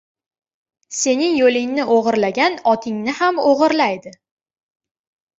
•Sening 0.99 1.33
yo‘lingni 1.39 1.83
o‘g‘irlagan 1.97 2.57
otingni 2.71 3.13
ham 3.19 3.43
o‘g‘irlaydi. 3.51 4.15